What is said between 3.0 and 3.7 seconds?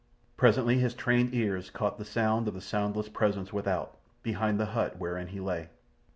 presence